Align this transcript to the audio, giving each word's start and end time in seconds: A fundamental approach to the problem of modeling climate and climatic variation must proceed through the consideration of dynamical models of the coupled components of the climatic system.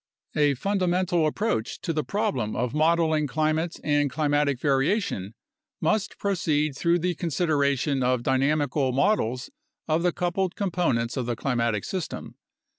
A 0.35 0.55
fundamental 0.55 1.27
approach 1.27 1.79
to 1.81 1.93
the 1.93 2.03
problem 2.03 2.55
of 2.55 2.73
modeling 2.73 3.27
climate 3.27 3.79
and 3.83 4.09
climatic 4.09 4.59
variation 4.59 5.35
must 5.79 6.17
proceed 6.17 6.75
through 6.75 6.97
the 6.97 7.13
consideration 7.13 8.01
of 8.01 8.23
dynamical 8.23 8.93
models 8.93 9.51
of 9.87 10.01
the 10.01 10.11
coupled 10.11 10.55
components 10.55 11.17
of 11.17 11.27
the 11.27 11.35
climatic 11.35 11.85
system. 11.85 12.33